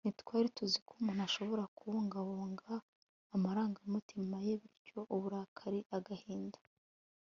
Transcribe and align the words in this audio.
ntitwari 0.05 0.47
tuzi 0.57 0.79
ko 0.87 0.91
umuntu 0.99 1.21
ashobora 1.29 1.63
kubungabunga 1.77 2.69
amarangamutima 3.35 4.35
ye, 4.45 4.53
bityo 4.61 4.99
uburakari, 5.15 5.79
agahinda 5.97 6.59